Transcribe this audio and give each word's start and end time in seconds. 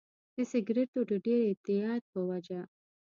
د 0.35 0.37
سیګریټو 0.51 0.99
د 1.09 1.11
ډېر 1.25 1.39
اعتیاد 1.49 2.01
په 2.11 2.19
وجه. 2.29 2.61